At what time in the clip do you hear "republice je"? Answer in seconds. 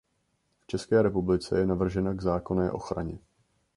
1.01-1.65